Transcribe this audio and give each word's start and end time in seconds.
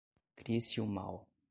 Crissiumal 0.35 1.27